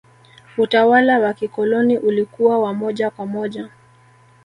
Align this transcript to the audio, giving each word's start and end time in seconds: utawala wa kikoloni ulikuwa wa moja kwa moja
utawala 0.57 1.19
wa 1.19 1.33
kikoloni 1.33 1.97
ulikuwa 1.97 2.59
wa 2.59 2.73
moja 2.73 3.09
kwa 3.09 3.25
moja 3.25 3.69